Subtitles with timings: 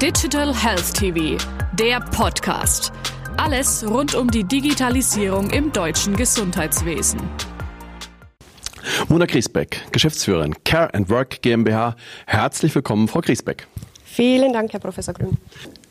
[0.00, 1.36] Digital Health TV,
[1.74, 2.90] der Podcast.
[3.36, 7.20] Alles rund um die Digitalisierung im deutschen Gesundheitswesen.
[9.10, 11.96] Mona Griesbeck, Geschäftsführerin Care and Work GmbH.
[12.24, 13.66] Herzlich willkommen, Frau Griesbeck.
[14.02, 15.36] Vielen Dank, Herr Professor Grün.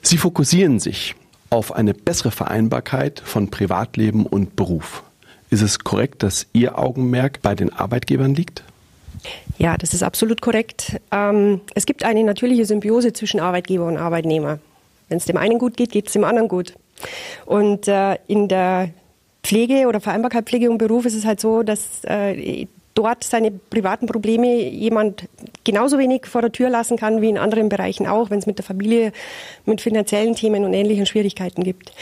[0.00, 1.14] Sie fokussieren sich
[1.50, 5.02] auf eine bessere Vereinbarkeit von Privatleben und Beruf.
[5.50, 8.64] Ist es korrekt, dass Ihr Augenmerk bei den Arbeitgebern liegt?
[9.60, 10.98] Ja, das ist absolut korrekt.
[11.12, 14.58] Ähm, es gibt eine natürliche Symbiose zwischen Arbeitgeber und Arbeitnehmer.
[15.10, 16.72] Wenn es dem einen gut geht, geht es dem anderen gut.
[17.44, 18.88] Und äh, in der
[19.42, 22.68] Pflege oder Vereinbarkeit Pflege und Beruf ist es halt so, dass äh,
[23.00, 25.28] dort seine privaten Probleme jemand
[25.64, 28.58] genauso wenig vor der Tür lassen kann wie in anderen Bereichen auch, wenn es mit
[28.58, 29.12] der Familie,
[29.64, 31.92] mit finanziellen Themen und ähnlichen Schwierigkeiten gibt.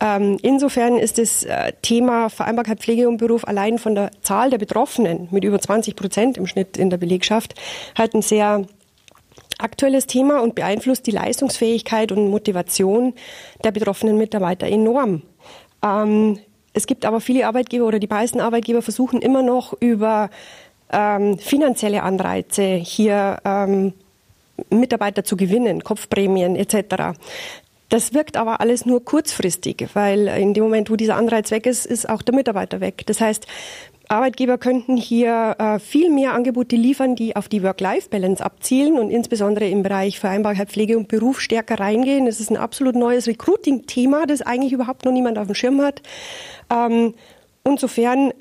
[0.00, 4.58] Ähm, insofern ist das äh, Thema Vereinbarkeit Pflege und Beruf allein von der Zahl der
[4.58, 7.54] Betroffenen mit über 20 Prozent im Schnitt in der Belegschaft
[7.96, 8.64] halt ein sehr
[9.58, 13.14] aktuelles Thema und beeinflusst die Leistungsfähigkeit und Motivation
[13.64, 15.22] der betroffenen Mitarbeiter enorm.
[15.82, 16.38] Ähm,
[16.78, 20.30] es gibt aber viele Arbeitgeber oder die meisten Arbeitgeber versuchen immer noch über
[20.92, 23.92] ähm, finanzielle Anreize hier ähm,
[24.70, 27.18] Mitarbeiter zu gewinnen, Kopfprämien etc.
[27.88, 31.84] Das wirkt aber alles nur kurzfristig, weil in dem Moment, wo dieser Anreiz weg ist,
[31.84, 33.02] ist auch der Mitarbeiter weg.
[33.06, 33.46] Das heißt,
[34.08, 39.68] Arbeitgeber könnten hier äh, viel mehr Angebote liefern, die auf die Work-Life-Balance abzielen und insbesondere
[39.68, 42.24] im Bereich Vereinbarkeit Pflege und Beruf stärker reingehen.
[42.24, 46.00] Das ist ein absolut neues Recruiting-Thema, das eigentlich überhaupt noch niemand auf dem Schirm hat.
[46.70, 47.14] Ähm,
[47.64, 48.32] insofern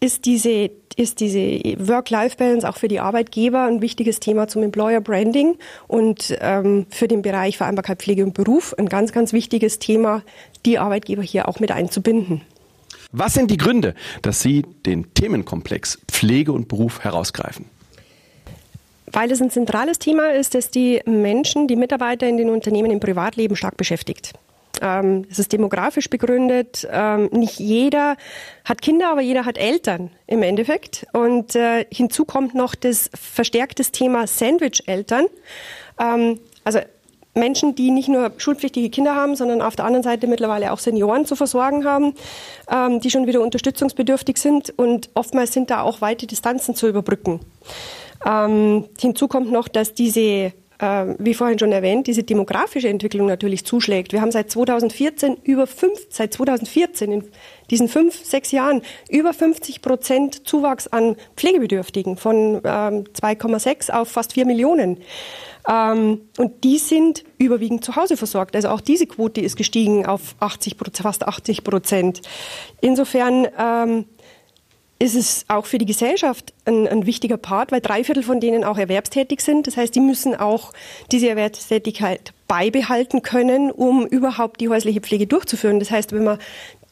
[0.00, 1.40] ist diese, ist diese
[1.78, 5.56] Work-Life-Balance auch für die Arbeitgeber ein wichtiges Thema zum Employer-Branding
[5.88, 10.22] und ähm, für den Bereich Vereinbarkeit Pflege und Beruf ein ganz, ganz wichtiges Thema,
[10.64, 12.42] die Arbeitgeber hier auch mit einzubinden.
[13.10, 17.64] Was sind die Gründe, dass Sie den Themenkomplex Pflege und Beruf herausgreifen?
[19.06, 23.00] Weil es ein zentrales Thema ist, das die Menschen, die Mitarbeiter in den Unternehmen im
[23.00, 24.34] Privatleben stark beschäftigt.
[24.82, 26.86] Ähm, es ist demografisch begründet.
[26.90, 28.16] Ähm, nicht jeder
[28.66, 31.06] hat Kinder, aber jeder hat Eltern im Endeffekt.
[31.12, 35.24] Und äh, hinzu kommt noch das verstärkte Thema Sandwich-Eltern.
[35.98, 36.80] Ähm, also
[37.38, 41.26] Menschen, die nicht nur schulpflichtige Kinder haben, sondern auf der anderen Seite mittlerweile auch Senioren
[41.26, 42.14] zu versorgen haben,
[42.70, 44.72] ähm, die schon wieder unterstützungsbedürftig sind.
[44.76, 47.40] Und oftmals sind da auch weite Distanzen zu überbrücken.
[48.26, 53.64] Ähm, hinzu kommt noch, dass diese äh, wie vorhin schon erwähnt, diese demografische Entwicklung natürlich
[53.64, 54.12] zuschlägt.
[54.12, 57.24] Wir haben seit 2014 über fünf, seit 2014 in
[57.70, 64.34] diesen fünf, sechs Jahren über 50 Prozent Zuwachs an Pflegebedürftigen von ähm, 2,6 auf fast
[64.34, 64.98] vier Millionen.
[65.66, 68.54] Ähm, und die sind überwiegend zu Hause versorgt.
[68.54, 72.22] Also auch diese Quote ist gestiegen auf 80, fast 80 Prozent.
[72.80, 74.04] Insofern ähm,
[74.98, 78.64] ist es auch für die Gesellschaft ein, ein, wichtiger Part, weil drei Viertel von denen
[78.64, 79.66] auch erwerbstätig sind.
[79.66, 80.72] Das heißt, die müssen auch
[81.12, 85.78] diese Erwerbstätigkeit beibehalten können, um überhaupt die häusliche Pflege durchzuführen.
[85.78, 86.38] Das heißt, wenn man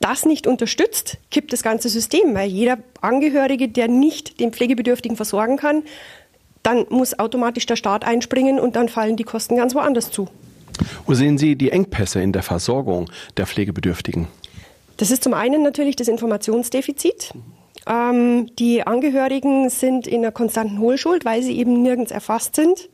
[0.00, 5.56] das nicht unterstützt, kippt das ganze System, weil jeder Angehörige, der nicht den Pflegebedürftigen versorgen
[5.56, 5.82] kann,
[6.66, 10.28] dann muss automatisch der Staat einspringen und dann fallen die Kosten ganz woanders zu.
[11.06, 14.26] Wo sehen Sie die Engpässe in der Versorgung der Pflegebedürftigen?
[14.96, 17.32] Das ist zum einen natürlich das Informationsdefizit.
[17.86, 22.88] Ähm, die Angehörigen sind in einer konstanten Hohlschuld, weil sie eben nirgends erfasst sind.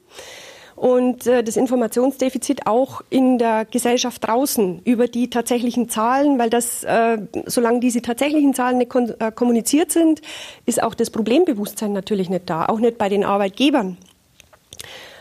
[0.83, 6.83] Und äh, das Informationsdefizit auch in der Gesellschaft draußen über die tatsächlichen Zahlen, weil das,
[6.83, 10.23] äh, solange diese tatsächlichen Zahlen nicht äh, kommuniziert sind,
[10.67, 13.97] ist auch das Problembewusstsein natürlich nicht da, auch nicht bei den Arbeitgebern.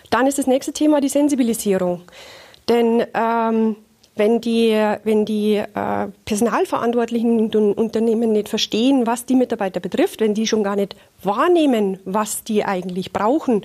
[0.10, 2.02] Dann ist das nächste Thema die Sensibilisierung.
[2.68, 3.76] Denn ähm,
[4.16, 4.72] wenn die,
[5.04, 10.64] wenn die äh, Personalverantwortlichen in Unternehmen nicht verstehen, was die Mitarbeiter betrifft, wenn die schon
[10.64, 13.62] gar nicht wahrnehmen, was die eigentlich brauchen,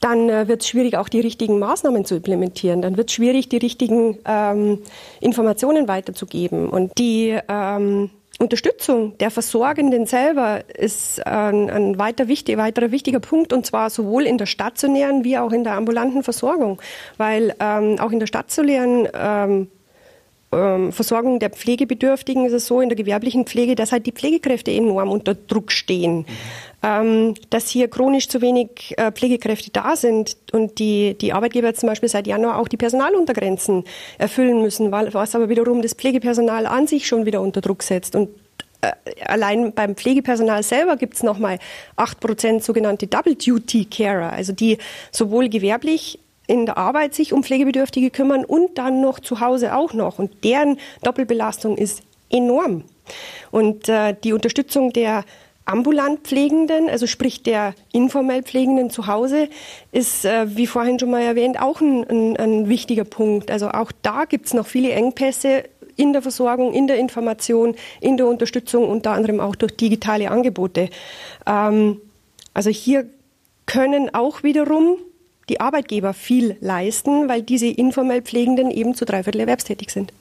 [0.00, 2.82] dann äh, wird es schwierig, auch die richtigen Maßnahmen zu implementieren.
[2.82, 4.80] Dann wird es schwierig, die richtigen ähm,
[5.20, 6.68] Informationen weiterzugeben.
[6.68, 13.52] Und die ähm, Unterstützung der Versorgenden selber ist ein, ein weiter wichtig, weiterer wichtiger Punkt
[13.52, 16.82] und zwar sowohl in der stationären wie auch in der ambulanten Versorgung,
[17.16, 19.68] weil ähm, auch in der stationären ähm,
[20.54, 24.70] ähm, Versorgung der Pflegebedürftigen ist es so in der gewerblichen Pflege, dass halt die Pflegekräfte
[24.70, 26.26] enorm unter Druck stehen.
[26.82, 31.88] Ähm, dass hier chronisch zu wenig äh, Pflegekräfte da sind und die, die Arbeitgeber zum
[31.88, 33.84] Beispiel seit Januar auch die Personaluntergrenzen
[34.18, 38.14] erfüllen müssen, was aber wiederum das Pflegepersonal an sich schon wieder unter Druck setzt.
[38.14, 38.28] Und
[38.82, 38.92] äh,
[39.24, 41.58] allein beim Pflegepersonal selber gibt es nochmal
[41.96, 44.78] acht Prozent sogenannte Double Duty Carer, also die
[45.10, 49.94] sowohl gewerblich in der Arbeit sich um Pflegebedürftige kümmern und dann noch zu Hause auch
[49.94, 50.18] noch.
[50.18, 52.84] Und deren Doppelbelastung ist enorm.
[53.50, 55.24] Und äh, die Unterstützung der
[55.66, 59.48] ambulant Pflegenden, also sprich der informell Pflegenden zu Hause,
[59.92, 63.50] ist, äh, wie vorhin schon mal erwähnt, auch ein, ein, ein wichtiger Punkt.
[63.50, 65.64] Also auch da gibt es noch viele Engpässe
[65.96, 70.90] in der Versorgung, in der Information, in der Unterstützung, unter anderem auch durch digitale Angebote.
[71.46, 72.00] Ähm,
[72.52, 73.06] also hier
[73.66, 74.98] können auch wiederum
[75.48, 80.12] die Arbeitgeber viel leisten, weil diese informell Pflegenden eben zu dreiviertel erwerbstätig sind.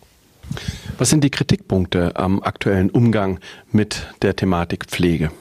[0.97, 3.39] Was sind die Kritikpunkte am aktuellen Umgang
[3.71, 5.31] mit der Thematik Pflege?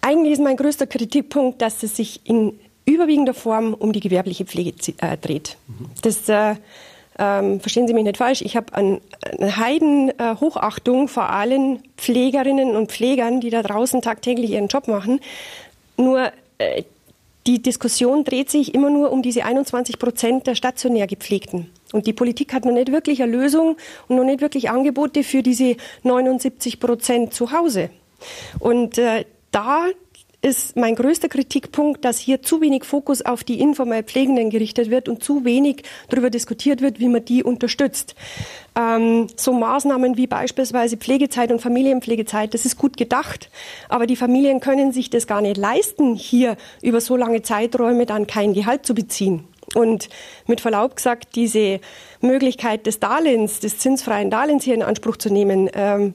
[0.00, 2.52] Eigentlich ist mein größter Kritikpunkt, dass es sich in
[2.84, 5.56] überwiegender Form um die gewerbliche Pflege äh, dreht.
[6.02, 6.54] Das äh,
[7.18, 9.00] ähm, verstehen Sie mich nicht falsch, ich habe ein,
[9.38, 14.86] eine Heiden äh, Hochachtung vor allen Pflegerinnen und Pflegern, die da draußen tagtäglich ihren Job
[14.86, 15.20] machen.
[15.96, 16.84] Nur äh,
[17.48, 21.70] die Diskussion dreht sich immer nur um diese 21 Prozent der stationär Gepflegten.
[21.92, 25.42] Und die Politik hat noch nicht wirklich eine Lösung und noch nicht wirklich Angebote für
[25.42, 27.88] diese 79 Prozent zu Hause.
[28.58, 29.86] Und äh, da
[30.40, 35.08] ist mein größter Kritikpunkt, dass hier zu wenig Fokus auf die informell Pflegenden gerichtet wird
[35.08, 38.14] und zu wenig darüber diskutiert wird, wie man die unterstützt.
[38.76, 43.50] Ähm, so Maßnahmen wie beispielsweise Pflegezeit und Familienpflegezeit, das ist gut gedacht,
[43.88, 48.28] aber die Familien können sich das gar nicht leisten, hier über so lange Zeiträume dann
[48.28, 49.44] kein Gehalt zu beziehen.
[49.74, 50.08] Und
[50.46, 51.80] mit Verlaub gesagt, diese
[52.20, 56.14] Möglichkeit des Darlehens, des zinsfreien Darlehens hier in Anspruch zu nehmen, ähm,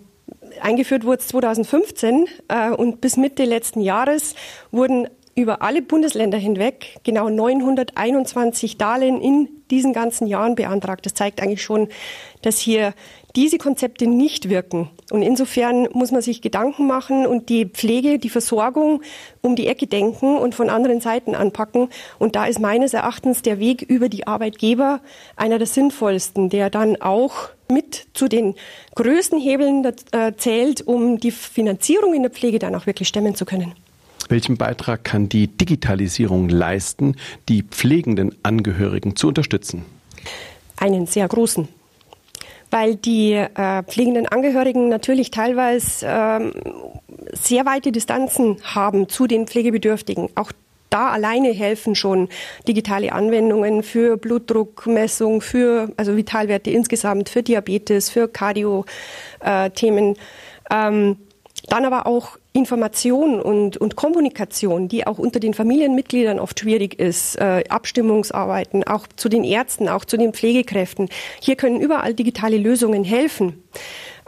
[0.62, 4.36] eingeführt wurde es 2015 äh, und bis Mitte letzten Jahres
[4.72, 11.06] wurden über alle Bundesländer hinweg genau 921 Darlehen in diesen ganzen Jahren beantragt.
[11.06, 11.88] Das zeigt eigentlich schon,
[12.44, 12.94] dass hier
[13.36, 14.92] diese Konzepte nicht wirken.
[15.12, 19.02] Und insofern muss man sich Gedanken machen und die Pflege, die Versorgung
[19.42, 21.90] um die Ecke denken und von anderen Seiten anpacken.
[22.20, 25.02] Und da ist meines Erachtens der Weg über die Arbeitgeber
[25.36, 28.56] einer der sinnvollsten, der dann auch mit zu den
[28.96, 33.46] größten Hebeln äh, zählt, um die Finanzierung in der Pflege dann auch wirklich stemmen zu
[33.46, 33.74] können.
[34.30, 37.18] Welchen Beitrag kann die Digitalisierung leisten,
[37.50, 39.86] die pflegenden Angehörigen zu unterstützen?
[40.78, 41.68] Einen sehr großen
[42.74, 46.52] weil die äh, pflegenden Angehörigen natürlich teilweise äh,
[47.32, 50.30] sehr weite Distanzen haben zu den Pflegebedürftigen.
[50.34, 50.52] Auch
[50.94, 52.30] da alleine helfen schon
[52.68, 60.16] digitale Anwendungen für Blutdruckmessung, für also Vitalwerte insgesamt, für Diabetes, für Cardio-Themen.
[60.16, 60.18] Äh,
[60.70, 61.18] ähm,
[61.70, 67.36] dann aber auch Information und, und Kommunikation, die auch unter den Familienmitgliedern oft schwierig ist,
[67.38, 71.10] äh, Abstimmungsarbeiten, auch zu den Ärzten, auch zu den Pflegekräften.
[71.42, 73.64] Hier können überall digitale Lösungen helfen.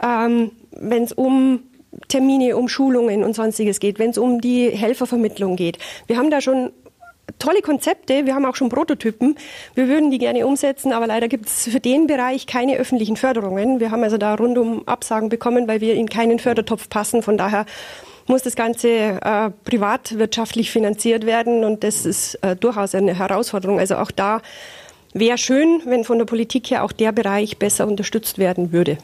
[0.02, 1.60] Ähm, Wenn es um
[2.08, 5.78] Termine, um Schulungen und sonstiges geht, wenn es um die Helfervermittlung geht.
[6.06, 6.70] Wir haben da schon
[7.38, 9.36] tolle Konzepte, wir haben auch schon Prototypen.
[9.74, 13.80] Wir würden die gerne umsetzen, aber leider gibt es für den Bereich keine öffentlichen Förderungen.
[13.80, 17.22] Wir haben also da rundum Absagen bekommen, weil wir in keinen Fördertopf passen.
[17.22, 17.66] Von daher
[18.26, 23.78] muss das Ganze äh, privatwirtschaftlich finanziert werden und das ist äh, durchaus eine Herausforderung.
[23.78, 24.42] Also auch da
[25.12, 28.98] wäre schön, wenn von der Politik her auch der Bereich besser unterstützt werden würde.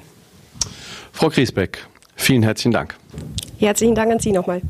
[1.13, 1.87] Frau Griesbeck,
[2.23, 2.95] vielen herzlichen Dank.
[3.59, 4.63] Herzlichen Dank an Sie nochmal.